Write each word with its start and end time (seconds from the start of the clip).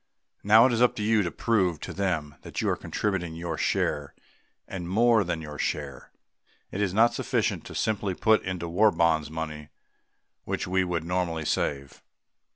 Now 0.43 0.65
it 0.65 0.73
is 0.73 0.81
up 0.81 0.95
to 0.95 1.03
you 1.03 1.21
to 1.21 1.29
prove 1.29 1.79
to 1.81 1.93
them 1.93 2.33
that 2.41 2.59
you 2.59 2.67
are 2.71 2.75
contributing 2.75 3.35
your 3.35 3.55
share 3.55 4.15
and 4.67 4.89
more 4.89 5.23
than 5.23 5.43
your 5.43 5.59
share. 5.59 6.09
It 6.71 6.81
is 6.81 6.91
not 6.91 7.13
sufficient 7.13 7.65
to 7.65 7.75
simply 7.75 8.15
to 8.15 8.19
put 8.19 8.41
into 8.41 8.67
War 8.67 8.89
Bonds 8.89 9.29
money 9.29 9.69
which 10.43 10.65
we 10.65 10.83
would 10.83 11.03
normally 11.03 11.45
save. 11.45 12.01